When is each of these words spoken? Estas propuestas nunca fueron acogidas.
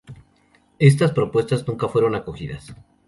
Estas 0.79 1.11
propuestas 1.11 1.67
nunca 1.67 1.87
fueron 1.87 2.15
acogidas. 2.15 2.73